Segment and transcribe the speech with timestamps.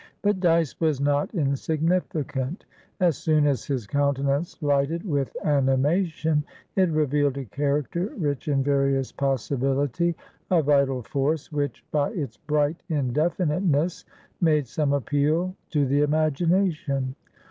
[0.23, 2.65] But Dyce was not insignificant.
[2.99, 6.43] As soon as his countenance lighted with animation,
[6.75, 10.15] it revealed a character rich in various possibility,
[10.49, 14.03] a vital force which, by its bright indefiniteness,
[14.41, 17.13] made some appeal to the imagination.